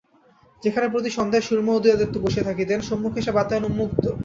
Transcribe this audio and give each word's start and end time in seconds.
যেখানে 0.63 0.87
প্রতি 0.89 1.09
সন্ধ্যায় 1.09 1.45
সুরমা 1.47 1.71
ও 1.73 1.77
উদয়াদিত্য 1.79 2.15
বসিয়া 2.19 2.47
থাকিতেন, 2.49 2.79
সম্মুখে 2.81 3.19
সে 3.21 3.31
বাতায়ন 3.37 3.63
উন্মুক্ত। 3.65 4.03